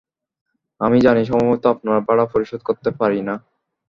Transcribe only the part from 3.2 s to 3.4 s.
না।